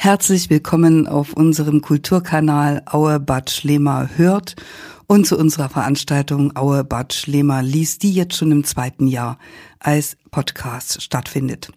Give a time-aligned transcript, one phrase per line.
[0.00, 4.54] Herzlich willkommen auf unserem Kulturkanal Aue Bad Schlema hört
[5.08, 9.40] und zu unserer Veranstaltung Aue Bad Schlema liest, die jetzt schon im zweiten Jahr
[9.80, 11.72] als Podcast stattfindet.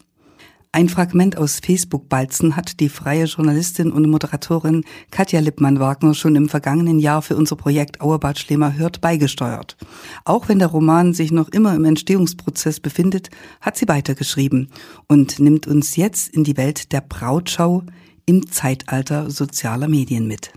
[0.71, 6.99] Ein Fragment aus Facebook-Balzen hat die freie Journalistin und Moderatorin Katja Lippmann-Wagner schon im vergangenen
[6.99, 9.77] Jahr für unser Projekt Auerbad Schlemer hört beigesteuert.
[10.25, 13.31] Auch wenn der Roman sich noch immer im Entstehungsprozess befindet,
[13.61, 14.69] hat sie weitergeschrieben
[15.07, 17.83] und nimmt uns jetzt in die Welt der Brautschau
[18.25, 20.53] im Zeitalter sozialer Medien mit.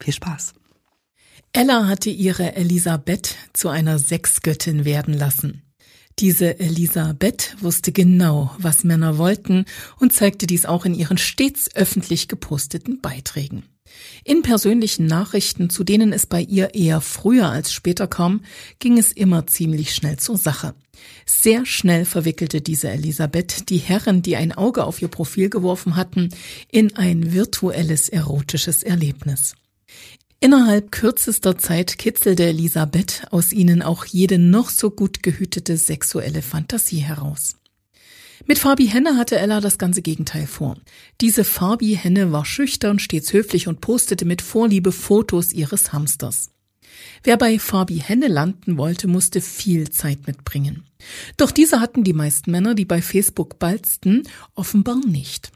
[0.00, 0.54] Viel Spaß!
[1.52, 5.62] Ella hatte ihre Elisabeth zu einer Sexgöttin werden lassen.
[6.18, 9.66] Diese Elisabeth wusste genau, was Männer wollten
[9.98, 13.64] und zeigte dies auch in ihren stets öffentlich geposteten Beiträgen.
[14.24, 18.42] In persönlichen Nachrichten, zu denen es bei ihr eher früher als später kam,
[18.78, 20.74] ging es immer ziemlich schnell zur Sache.
[21.26, 26.30] Sehr schnell verwickelte diese Elisabeth die Herren, die ein Auge auf ihr Profil geworfen hatten,
[26.70, 29.54] in ein virtuelles erotisches Erlebnis.
[30.40, 36.98] Innerhalb kürzester Zeit kitzelte Elisabeth aus ihnen auch jede noch so gut gehütete sexuelle Fantasie
[36.98, 37.56] heraus.
[38.44, 40.76] Mit Fabi Henne hatte Ella das ganze Gegenteil vor.
[41.20, 46.50] Diese Fabi Henne war schüchtern, stets höflich und postete mit Vorliebe Fotos ihres Hamsters.
[47.22, 50.84] Wer bei Fabi Henne landen wollte, musste viel Zeit mitbringen.
[51.36, 54.22] Doch diese hatten die meisten Männer, die bei Facebook balzten,
[54.54, 55.50] offenbar nicht.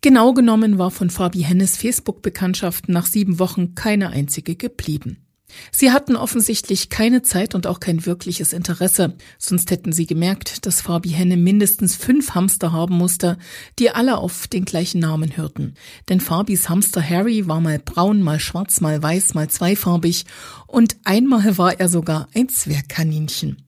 [0.00, 5.23] Genau genommen war von Fabi Hennes Facebook-Bekanntschaft nach sieben Wochen keine einzige geblieben.
[5.72, 10.80] Sie hatten offensichtlich keine Zeit und auch kein wirkliches Interesse, sonst hätten sie gemerkt, dass
[10.80, 13.38] Fabi Henne mindestens fünf Hamster haben musste,
[13.78, 15.74] die alle auf den gleichen Namen hörten.
[16.08, 20.24] Denn Fabis Hamster Harry war mal braun, mal schwarz, mal weiß, mal zweifarbig
[20.66, 23.64] und einmal war er sogar ein Zwergkaninchen.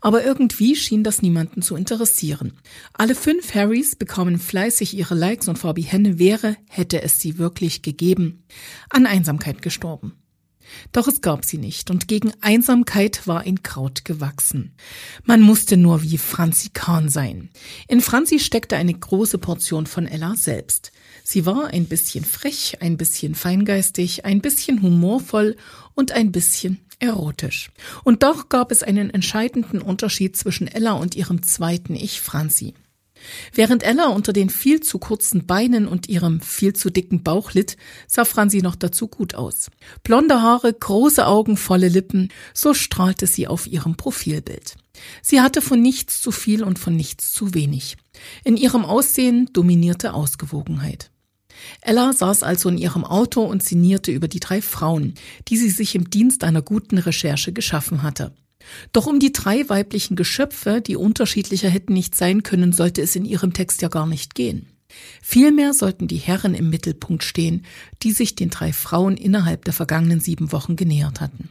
[0.00, 2.54] Aber irgendwie schien das niemanden zu interessieren.
[2.92, 7.82] Alle fünf Harrys bekamen fleißig ihre Likes und Fabi Henne wäre, hätte es sie wirklich
[7.82, 8.44] gegeben,
[8.90, 10.21] an Einsamkeit gestorben.
[10.92, 14.74] Doch es gab sie nicht, und gegen Einsamkeit war ein Kraut gewachsen.
[15.24, 17.50] Man musste nur wie Franzi Kahn sein.
[17.88, 20.92] In Franzi steckte eine große Portion von Ella selbst.
[21.24, 25.56] Sie war ein bisschen frech, ein bisschen feingeistig, ein bisschen humorvoll
[25.94, 27.70] und ein bisschen erotisch.
[28.04, 32.74] Und doch gab es einen entscheidenden Unterschied zwischen Ella und ihrem zweiten Ich, Franzi.
[33.52, 37.76] Während Ella unter den viel zu kurzen Beinen und ihrem viel zu dicken Bauch litt,
[38.06, 39.70] sah Franzi noch dazu gut aus.
[40.02, 44.76] Blonde Haare, große Augen, volle Lippen, so strahlte sie auf ihrem Profilbild.
[45.22, 47.96] Sie hatte von nichts zu viel und von nichts zu wenig.
[48.44, 51.10] In ihrem Aussehen dominierte Ausgewogenheit.
[51.80, 55.14] Ella saß also in ihrem Auto und sinnierte über die drei Frauen,
[55.48, 58.34] die sie sich im Dienst einer guten Recherche geschaffen hatte.
[58.92, 63.24] Doch um die drei weiblichen Geschöpfe, die unterschiedlicher hätten nicht sein können, sollte es in
[63.24, 64.66] ihrem Text ja gar nicht gehen.
[65.22, 67.64] Vielmehr sollten die Herren im Mittelpunkt stehen,
[68.02, 71.48] die sich den drei Frauen innerhalb der vergangenen sieben Wochen genähert hatten.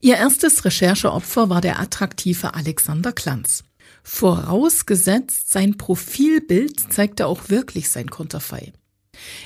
[0.00, 3.64] Ihr erstes Rechercheopfer war der attraktive Alexander Klanz.
[4.02, 8.72] Vorausgesetzt, sein Profilbild zeigte auch wirklich sein Konterfei.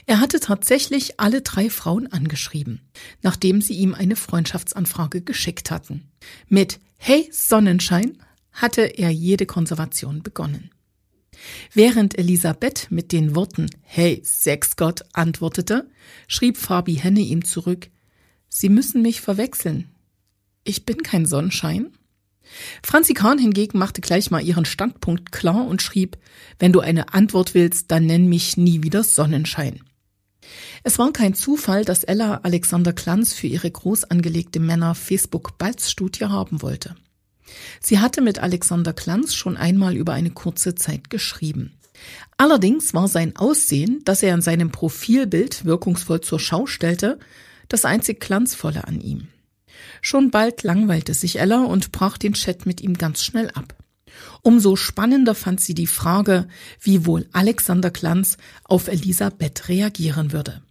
[0.07, 2.81] Er hatte tatsächlich alle drei Frauen angeschrieben,
[3.23, 6.11] nachdem sie ihm eine Freundschaftsanfrage geschickt hatten.
[6.49, 8.19] Mit Hey Sonnenschein
[8.53, 10.71] hatte er jede Konservation begonnen.
[11.73, 15.89] Während Elisabeth mit den Worten Hey Sexgott antwortete,
[16.29, 17.89] schrieb Fabi Henne ihm zurück
[18.53, 19.89] Sie müssen mich verwechseln.
[20.65, 21.93] Ich bin kein Sonnenschein.
[22.83, 26.19] Franzi Kahn hingegen machte gleich mal ihren Standpunkt klar und schrieb,
[26.59, 29.81] wenn du eine Antwort willst, dann nenn mich nie wieder Sonnenschein.
[30.83, 35.91] Es war kein Zufall, dass Ella Alexander Klanz für ihre groß angelegte Männer Facebook Balz
[35.91, 36.97] Studie haben wollte.
[37.81, 41.72] Sie hatte mit Alexander Klanz schon einmal über eine kurze Zeit geschrieben.
[42.37, 47.19] Allerdings war sein Aussehen, das er in seinem Profilbild wirkungsvoll zur Schau stellte,
[47.69, 49.28] das einzig Glanzvolle an ihm.
[50.03, 53.75] Schon bald langweilte sich Ella und brach den Chat mit ihm ganz schnell ab.
[54.43, 56.49] Umso spannender fand sie die Frage,
[56.81, 60.63] wie wohl Alexander Glanz auf Elisabeth reagieren würde.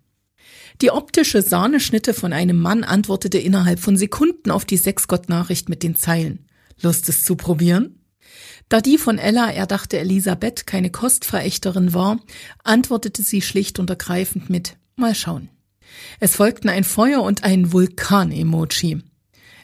[0.82, 5.96] Die optische Sahneschnitte von einem Mann antwortete innerhalb von Sekunden auf die Sexgott-Nachricht mit den
[5.96, 6.46] Zeilen.
[6.82, 8.00] Lust es zu probieren?
[8.70, 12.20] Da die von Ella erdachte Elisabeth keine Kostverächterin war,
[12.64, 15.50] antwortete sie schlicht und ergreifend mit Mal schauen.
[16.20, 19.02] Es folgten ein Feuer und ein Vulkan-Emoji.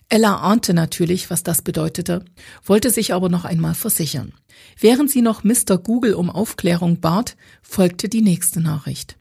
[0.09, 2.23] Ella ahnte natürlich, was das bedeutete,
[2.63, 4.33] wollte sich aber noch einmal versichern.
[4.79, 5.77] Während sie noch Mr.
[5.77, 9.17] Google um Aufklärung bat, folgte die nächste Nachricht.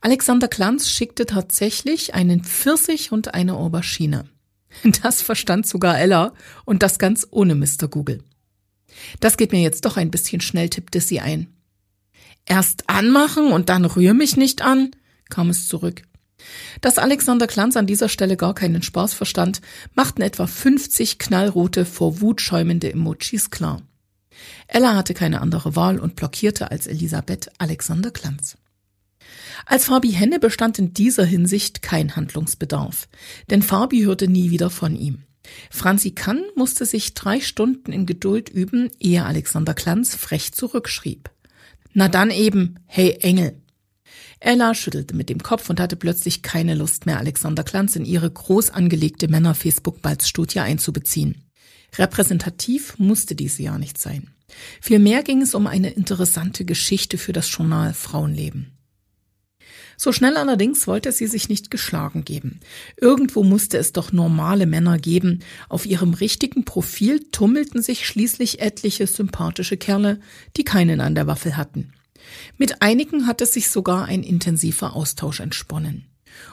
[0.00, 4.28] Alexander Klanz schickte tatsächlich einen Pfirsich und eine Aubergine.
[5.02, 6.34] Das verstand sogar Ella
[6.66, 7.88] und das ganz ohne Mr.
[7.88, 8.22] Google.
[9.20, 11.54] Das geht mir jetzt doch ein bisschen schnell, tippte sie ein.
[12.44, 14.90] Erst anmachen und dann rühr mich nicht an,
[15.30, 16.02] kam es zurück.
[16.80, 19.60] Dass Alexander Klanz an dieser Stelle gar keinen Spaß verstand,
[19.94, 23.82] machten etwa 50 knallrote, vor Wut schäumende Emojis klar.
[24.68, 28.56] Ella hatte keine andere Wahl und blockierte als Elisabeth Alexander Klanz.
[29.66, 33.08] Als Fabi Henne bestand in dieser Hinsicht kein Handlungsbedarf,
[33.50, 35.24] denn Fabi hörte nie wieder von ihm.
[35.70, 41.30] Franzi Kann musste sich drei Stunden in Geduld üben, ehe Alexander Klanz frech zurückschrieb.
[41.94, 43.60] Na dann eben, hey Engel.
[44.40, 48.30] Ella schüttelte mit dem Kopf und hatte plötzlich keine Lust mehr, Alexander Klanz in ihre
[48.30, 51.44] groß angelegte Männer-Facebook-Balz-Studie einzubeziehen.
[51.96, 54.30] Repräsentativ musste diese ja nicht sein.
[54.80, 58.72] Vielmehr ging es um eine interessante Geschichte für das Journal Frauenleben.
[60.00, 62.60] So schnell allerdings wollte sie sich nicht geschlagen geben.
[62.96, 65.40] Irgendwo musste es doch normale Männer geben.
[65.68, 70.20] Auf ihrem richtigen Profil tummelten sich schließlich etliche sympathische Kerle,
[70.56, 71.92] die keinen an der Waffel hatten.
[72.56, 76.06] Mit einigen hatte sich sogar ein intensiver Austausch entsponnen.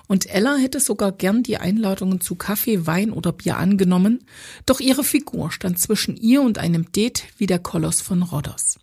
[0.07, 4.25] Und Ella hätte sogar gern die Einladungen zu Kaffee, Wein oder Bier angenommen,
[4.65, 8.79] doch ihre Figur stand zwischen ihr und einem Date wie der Koloss von Rhodos.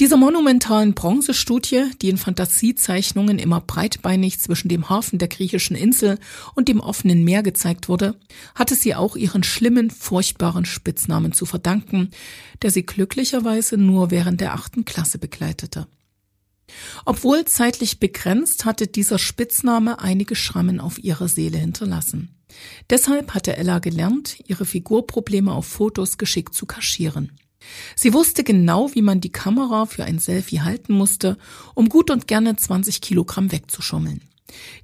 [0.00, 6.18] Dieser monumentalen Bronzestudie, die in Fantasiezeichnungen immer breitbeinig zwischen dem Hafen der griechischen Insel
[6.54, 8.18] und dem offenen Meer gezeigt wurde,
[8.54, 12.10] hatte sie auch ihren schlimmen, furchtbaren Spitznamen zu verdanken,
[12.62, 15.86] der sie glücklicherweise nur während der achten Klasse begleitete.
[17.04, 22.30] Obwohl zeitlich begrenzt, hatte dieser Spitzname einige Schrammen auf ihrer Seele hinterlassen.
[22.88, 27.32] Deshalb hatte Ella gelernt, ihre Figurprobleme auf Fotos geschickt zu kaschieren.
[27.96, 31.36] Sie wusste genau, wie man die Kamera für ein Selfie halten musste,
[31.74, 34.20] um gut und gerne 20 Kilogramm wegzuschummeln.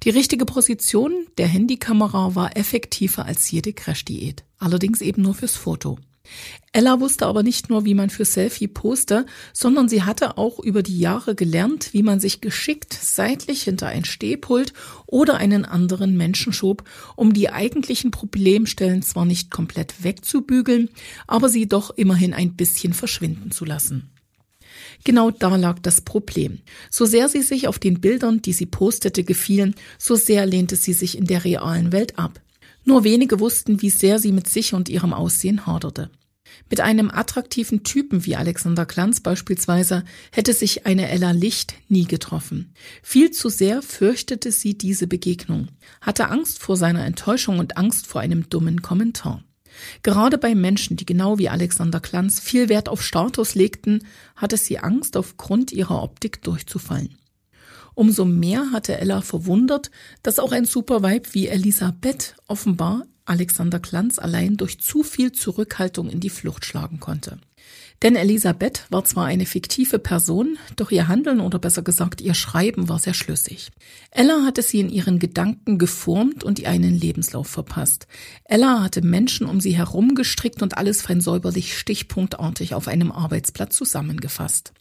[0.03, 5.97] Die richtige Position der Handykamera war effektiver als jede Crash-Diät, allerdings eben nur fürs Foto.
[6.71, 10.83] Ella wusste aber nicht nur, wie man für Selfie poste, sondern sie hatte auch über
[10.83, 14.73] die Jahre gelernt, wie man sich geschickt seitlich hinter ein Stehpult
[15.07, 16.83] oder einen anderen Menschen schob,
[17.15, 20.89] um die eigentlichen Problemstellen zwar nicht komplett wegzubügeln,
[21.25, 24.11] aber sie doch immerhin ein bisschen verschwinden zu lassen.
[25.03, 26.59] Genau da lag das Problem.
[26.91, 30.93] So sehr sie sich auf den Bildern, die sie postete, gefielen, so sehr lehnte sie
[30.93, 32.39] sich in der realen Welt ab.
[32.85, 36.09] Nur wenige wussten, wie sehr sie mit sich und ihrem Aussehen haderte.
[36.69, 42.73] Mit einem attraktiven Typen wie Alexander Glanz beispielsweise hätte sich eine Ella Licht nie getroffen.
[43.01, 45.69] Viel zu sehr fürchtete sie diese Begegnung,
[46.01, 49.43] hatte Angst vor seiner Enttäuschung und Angst vor einem dummen Kommentar.
[50.03, 54.79] Gerade bei Menschen, die genau wie Alexander Glanz viel Wert auf Status legten, hatte sie
[54.79, 57.15] Angst, aufgrund ihrer Optik durchzufallen.
[57.93, 59.91] Umso mehr hatte Ella verwundert,
[60.23, 66.19] dass auch ein Superweib wie Elisabeth offenbar Alexander Glanz allein durch zu viel Zurückhaltung in
[66.19, 67.39] die Flucht schlagen konnte.
[68.01, 72.87] Denn Elisabeth war zwar eine fiktive Person, doch ihr Handeln oder besser gesagt ihr Schreiben
[72.87, 73.71] war sehr schlüssig.
[74.11, 78.07] Ella hatte sie in ihren Gedanken geformt und ihr einen Lebenslauf verpasst.
[78.45, 83.73] Ella hatte Menschen um sie herum gestrickt und alles fein säuberlich stichpunktartig auf einem Arbeitsblatt
[83.73, 84.71] zusammengefasst.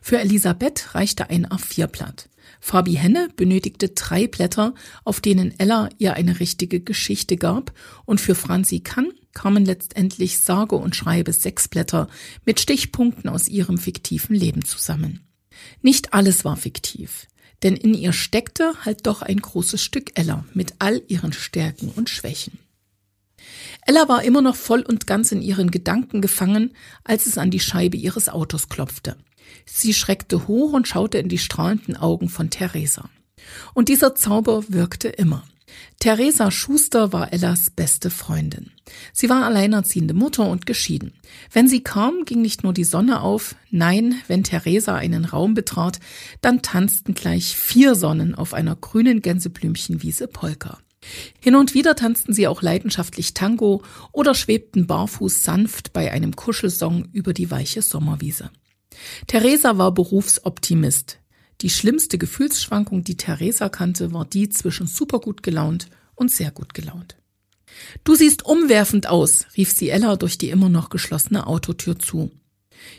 [0.00, 2.28] Für Elisabeth reichte ein A4-Blatt.
[2.60, 7.72] Fabi Henne benötigte drei Blätter, auf denen Ella ihr eine richtige Geschichte gab,
[8.04, 12.08] und für Franzi Kann kamen letztendlich sage und schreibe sechs Blätter
[12.44, 15.20] mit Stichpunkten aus ihrem fiktiven Leben zusammen.
[15.82, 17.26] Nicht alles war fiktiv,
[17.62, 22.08] denn in ihr steckte halt doch ein großes Stück Ella mit all ihren Stärken und
[22.08, 22.58] Schwächen.
[23.86, 27.60] Ella war immer noch voll und ganz in ihren Gedanken gefangen, als es an die
[27.60, 29.16] Scheibe ihres Autos klopfte.
[29.64, 33.08] Sie schreckte hoch und schaute in die strahlenden Augen von Theresa.
[33.74, 35.44] Und dieser Zauber wirkte immer.
[35.98, 38.70] Theresa Schuster war Ellas beste Freundin.
[39.12, 41.12] Sie war alleinerziehende Mutter und geschieden.
[41.52, 46.00] Wenn sie kam, ging nicht nur die Sonne auf, nein, wenn Theresa einen Raum betrat,
[46.40, 50.78] dann tanzten gleich vier Sonnen auf einer grünen Gänseblümchenwiese Polka.
[51.40, 57.08] Hin und wieder tanzten sie auch leidenschaftlich Tango oder schwebten barfuß sanft bei einem Kuschelsong
[57.12, 58.50] über die weiche Sommerwiese.
[59.26, 61.19] Theresa war Berufsoptimist.
[61.60, 67.16] Die schlimmste Gefühlsschwankung, die Theresa kannte, war die zwischen supergut gelaunt und sehr gut gelaunt.
[68.02, 72.30] Du siehst umwerfend aus, rief sie Ella durch die immer noch geschlossene Autotür zu.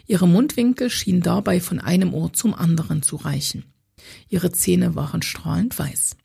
[0.06, 3.66] Ihre Mundwinkel schienen dabei von einem Ohr zum anderen zu reichen.
[4.30, 6.18] Ihre Zähne waren strahlend weiß.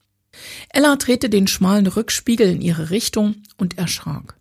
[0.71, 4.39] Ella drehte den schmalen Rückspiegel in ihre Richtung und erschrak.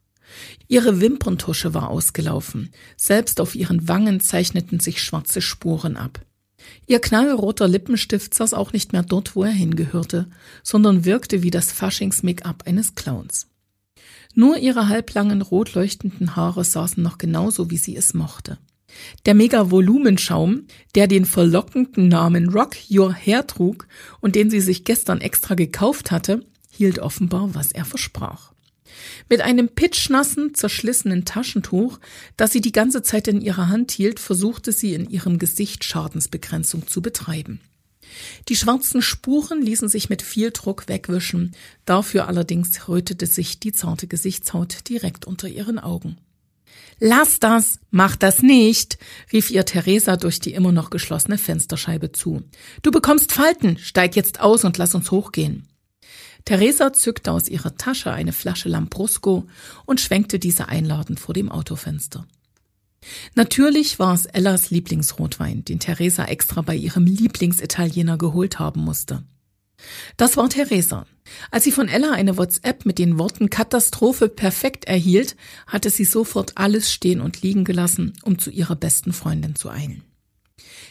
[0.67, 2.71] Ihre Wimperntusche war ausgelaufen.
[2.97, 6.24] Selbst auf ihren Wangen zeichneten sich schwarze Spuren ab.
[6.87, 10.27] Ihr knallroter Lippenstift saß auch nicht mehr dort, wo er hingehörte,
[10.63, 13.47] sondern wirkte wie das Faschings-Make-up eines Clowns.
[14.33, 18.57] Nur ihre halblangen, rot leuchtenden Haare saßen noch genauso, wie sie es mochte.
[19.25, 23.87] Der Mega-Volumenschaum, der den verlockenden Namen Rock Your Hair trug
[24.21, 28.54] und den sie sich gestern extra gekauft hatte, hielt offenbar, was er versprach.
[29.29, 31.99] Mit einem pitschnassen, zerschlissenen Taschentuch,
[32.37, 36.87] das sie die ganze Zeit in ihrer Hand hielt, versuchte sie in ihrem Gesicht Schadensbegrenzung
[36.87, 37.59] zu betreiben.
[38.47, 44.07] Die schwarzen Spuren ließen sich mit viel Druck wegwischen, dafür allerdings rötete sich die zarte
[44.07, 46.17] Gesichtshaut direkt unter ihren Augen.
[46.99, 48.97] Lass das, mach das nicht,
[49.33, 52.43] rief ihr Theresa durch die immer noch geschlossene Fensterscheibe zu.
[52.83, 55.67] Du bekommst Falten, steig jetzt aus und lass uns hochgehen.
[56.45, 59.47] Theresa zückte aus ihrer Tasche eine Flasche Lambrusco
[59.85, 62.27] und schwenkte diese einladend vor dem Autofenster.
[63.35, 69.23] Natürlich war es Ellas Lieblingsrotwein, den Theresa extra bei ihrem Lieblingsitaliener geholt haben musste.
[70.17, 71.05] Das war Theresa.
[71.51, 75.35] Als sie von Ella eine WhatsApp mit den Worten Katastrophe perfekt erhielt,
[75.67, 80.03] hatte sie sofort alles stehen und liegen gelassen, um zu ihrer besten Freundin zu eilen.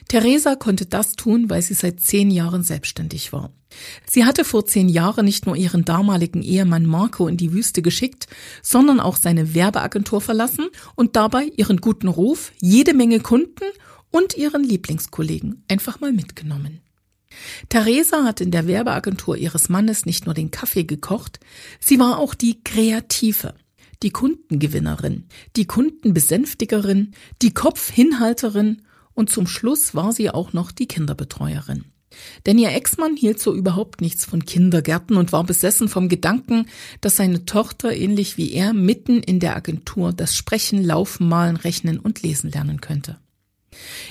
[0.09, 3.53] Theresa konnte das tun, weil sie seit zehn Jahren selbstständig war.
[4.07, 8.27] Sie hatte vor zehn Jahren nicht nur ihren damaligen Ehemann Marco in die Wüste geschickt,
[8.63, 13.65] sondern auch seine Werbeagentur verlassen und dabei ihren guten Ruf, jede Menge Kunden
[14.11, 16.81] und ihren Lieblingskollegen einfach mal mitgenommen.
[17.69, 21.41] Theresa hat in der Werbeagentur ihres Mannes nicht nur den Kaffee gekocht,
[21.81, 23.55] sie war auch die Kreative,
[24.05, 28.83] die Kundengewinnerin, die Kundenbesänftigerin, die Kopfhinhalterin
[29.15, 31.85] und zum Schluss war sie auch noch die Kinderbetreuerin.
[32.47, 36.67] Denn ihr Ex-Mann hielt so überhaupt nichts von Kindergärten und war besessen vom Gedanken,
[37.01, 41.99] dass seine Tochter ähnlich wie er mitten in der Agentur das Sprechen, Laufen, Malen, Rechnen
[41.99, 43.19] und Lesen lernen könnte.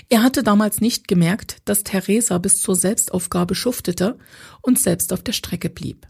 [0.09, 4.17] Er hatte damals nicht gemerkt, dass Theresa bis zur Selbstaufgabe schuftete
[4.61, 6.05] und selbst auf der Strecke blieb.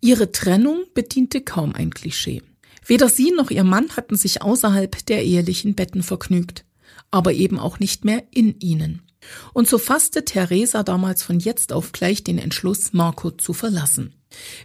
[0.00, 2.42] Ihre Trennung bediente kaum ein Klischee.
[2.84, 6.64] Weder sie noch ihr Mann hatten sich außerhalb der ehelichen Betten vergnügt
[7.10, 9.02] aber eben auch nicht mehr in ihnen.
[9.52, 14.14] Und so fasste Theresa damals von jetzt auf gleich den Entschluss, Marco zu verlassen.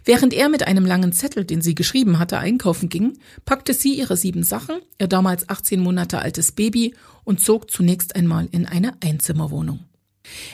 [0.04, 4.16] Während er mit einem langen Zettel, den sie geschrieben hatte, einkaufen ging, packte sie ihre
[4.16, 9.80] sieben Sachen, ihr damals 18 Monate altes Baby und zog zunächst einmal in eine Einzimmerwohnung.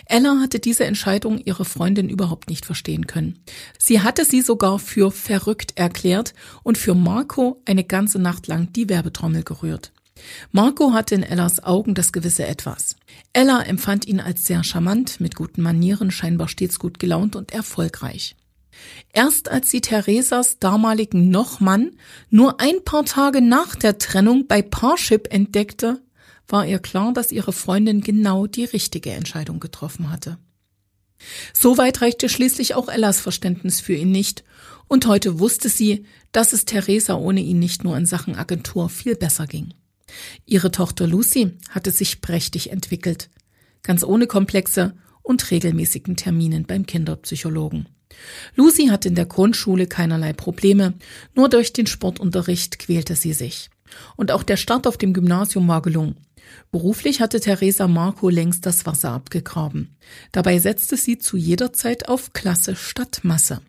[0.07, 3.39] Ella hatte diese Entscheidung ihrer Freundin überhaupt nicht verstehen können.
[3.79, 6.35] Sie hatte sie sogar für verrückt erklärt
[6.65, 9.93] und für Marco eine ganze Nacht lang die Werbetrommel gerührt.
[10.53, 12.97] Marco hatte in Ellas Augen das gewisse Etwas.
[13.33, 18.37] Ella empfand ihn als sehr charmant, mit guten Manieren, scheinbar stets gut gelaunt und erfolgreich.
[19.13, 21.93] Erst als sie Theresas damaligen Nochmann
[22.31, 26.01] nur ein paar Tage nach der Trennung bei Parship entdeckte,
[26.49, 30.39] war ihr klar, dass ihre Freundin genau die richtige Entscheidung getroffen hatte.
[31.53, 34.45] Soweit reichte schließlich auch Ellas Verständnis für ihn nicht,
[34.89, 39.15] und heute wusste sie, dass es Theresa ohne ihn nicht nur in Sachen Agentur viel
[39.15, 39.75] besser ging.
[40.47, 43.31] Ihre Tochter Lucy hatte sich prächtig entwickelt,
[43.83, 47.89] ganz ohne Komplexe und regelmäßigen Terminen beim Kinderpsychologen.
[48.57, 50.95] Lucy hatte in der Grundschule keinerlei Probleme,
[51.35, 53.71] nur durch den Sportunterricht quälte sie sich.
[54.17, 56.17] Und auch der Start auf dem Gymnasium war gelungen.
[56.71, 59.97] Beruflich hatte Theresa Marco längst das Wasser abgegraben.
[60.33, 63.61] Dabei setzte sie zu jeder Zeit auf Klasse statt Masse.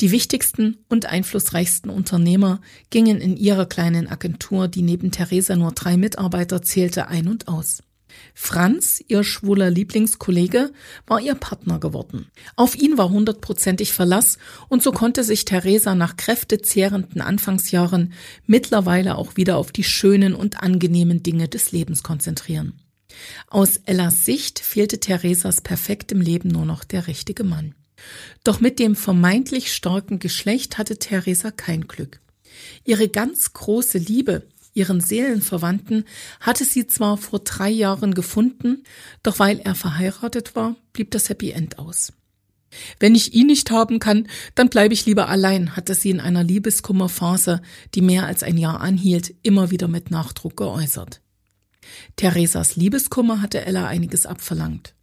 [0.00, 5.96] Die wichtigsten und einflussreichsten Unternehmer gingen in ihrer kleinen Agentur, die neben Theresa nur drei
[5.96, 7.82] Mitarbeiter zählte, ein und aus.
[8.34, 10.72] Franz, ihr schwuler Lieblingskollege,
[11.06, 12.26] war ihr Partner geworden.
[12.56, 14.38] Auf ihn war hundertprozentig Verlass
[14.68, 18.12] und so konnte sich Theresa nach kräftezehrenden Anfangsjahren
[18.46, 22.74] mittlerweile auch wieder auf die schönen und angenehmen Dinge des Lebens konzentrieren.
[23.48, 27.74] Aus Ellas Sicht fehlte Theresas perfektem Leben nur noch der richtige Mann.
[28.44, 32.20] Doch mit dem vermeintlich starken Geschlecht hatte Theresa kein Glück.
[32.84, 36.04] Ihre ganz große Liebe, ihren Seelenverwandten,
[36.40, 38.84] hatte sie zwar vor drei Jahren gefunden,
[39.22, 42.12] doch weil er verheiratet war, blieb das Happy End aus.
[42.98, 46.42] Wenn ich ihn nicht haben kann, dann bleibe ich lieber allein, hatte sie in einer
[46.42, 47.60] Liebeskummerphase,
[47.94, 51.20] die mehr als ein Jahr anhielt, immer wieder mit Nachdruck geäußert.
[52.16, 54.94] Theresas Liebeskummer hatte Ella einiges abverlangt.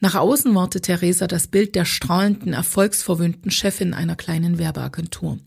[0.00, 5.38] Nach außen warte Theresa das Bild der strahlenden, erfolgsverwöhnten Chefin einer kleinen Werbeagentur.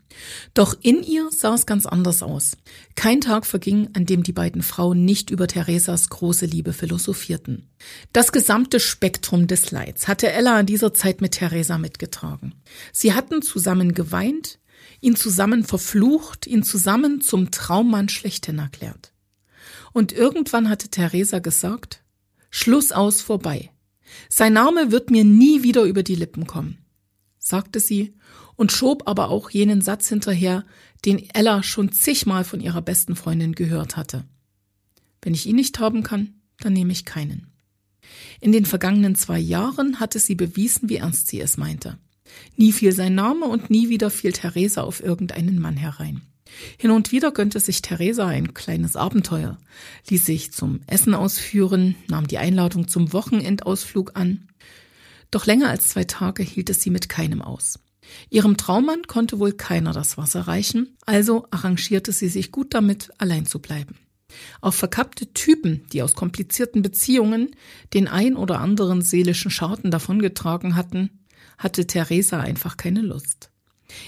[0.54, 2.58] Doch in ihr sah es ganz anders aus.
[2.96, 7.70] Kein Tag verging, an dem die beiden Frauen nicht über Theresas große Liebe philosophierten.
[8.12, 12.54] Das gesamte Spektrum des Leids hatte Ella in dieser Zeit mit Theresa mitgetragen.
[12.92, 14.60] Sie hatten zusammen geweint,
[15.02, 19.14] ihn zusammen verflucht, ihn zusammen zum Traummann schlechthin erklärt.
[19.94, 22.04] Und irgendwann hatte Theresa gesagt,
[22.50, 23.72] Schluss aus vorbei.
[24.30, 26.78] Sein Name wird mir nie wieder über die Lippen kommen,
[27.38, 28.16] sagte sie
[28.56, 30.66] und schob aber auch jenen Satz hinterher,
[31.06, 34.26] den Ella schon zigmal von ihrer besten Freundin gehört hatte.
[35.22, 37.48] Wenn ich ihn nicht haben kann, dann nehme ich keinen.
[38.40, 41.98] In den vergangenen zwei Jahren hatte sie bewiesen, wie ernst sie es meinte.
[42.58, 46.22] Nie fiel sein Name und nie wieder fiel Theresa auf irgendeinen Mann herein.
[46.78, 49.58] Hin und wieder gönnte sich Theresa ein kleines Abenteuer,
[50.10, 54.48] ließ sich zum Essen ausführen, nahm die Einladung zum Wochenendausflug an.
[55.32, 57.80] Doch länger als zwei Tage hielt es sie mit keinem aus.
[58.30, 63.46] Ihrem Traummann konnte wohl keiner das Wasser reichen, also arrangierte sie sich gut damit, allein
[63.46, 63.98] zu bleiben.
[64.62, 67.56] Auf verkappte Typen, die aus komplizierten Beziehungen
[67.94, 71.24] den ein oder anderen seelischen Schaden davongetragen hatten,
[71.58, 73.53] hatte Theresa einfach keine Lust.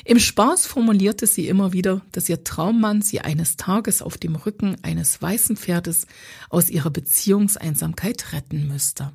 [0.04, 4.78] Im Spaß formulierte sie immer wieder, dass ihr Traummann sie eines Tages auf dem Rücken
[4.84, 6.08] eines weißen Pferdes
[6.50, 9.12] aus ihrer Beziehungseinsamkeit retten müsste.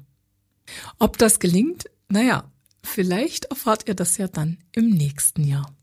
[0.98, 1.84] Ob das gelingt?
[2.08, 2.50] Naja,
[2.82, 5.74] vielleicht erfahrt ihr das ja dann im nächsten Jahr.